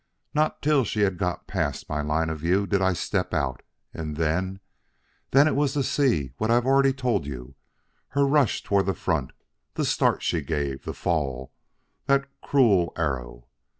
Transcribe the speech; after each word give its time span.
Not 0.33 0.63
till 0.63 0.83
she 0.83 1.01
had 1.01 1.19
got 1.19 1.45
past 1.45 1.87
my 1.87 2.01
line 2.01 2.31
of 2.31 2.39
view 2.39 2.65
did 2.65 2.81
I 2.81 2.93
step 2.93 3.35
out, 3.35 3.61
and 3.93 4.15
then 4.17 4.59
then 5.29 5.47
it 5.47 5.55
was 5.55 5.73
to 5.73 5.83
see 5.83 6.33
what 6.37 6.49
I 6.49 6.55
have 6.55 6.65
already 6.65 6.91
told 6.91 7.27
you 7.27 7.53
her 8.17 8.25
rush 8.25 8.63
toward 8.63 8.87
the 8.87 8.95
front 8.95 9.29
the 9.75 9.85
start 9.85 10.23
she 10.23 10.41
gave 10.41 10.85
the 10.85 10.95
fall 10.95 11.53
that 12.07 12.25
cruel 12.41 12.93
arrow! 12.97 13.45